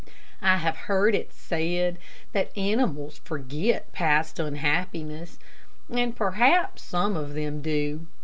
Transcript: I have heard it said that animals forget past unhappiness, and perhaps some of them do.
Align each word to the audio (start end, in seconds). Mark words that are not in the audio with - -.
I 0.41 0.57
have 0.57 0.75
heard 0.87 1.13
it 1.13 1.31
said 1.31 1.99
that 2.31 2.57
animals 2.57 3.19
forget 3.23 3.91
past 3.93 4.39
unhappiness, 4.39 5.37
and 5.91 6.15
perhaps 6.15 6.81
some 6.81 7.15
of 7.15 7.35
them 7.35 7.61
do. 7.61 8.07